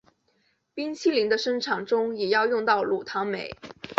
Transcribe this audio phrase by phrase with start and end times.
[0.73, 3.55] 冰淇淋的生产中也要用到乳糖酶。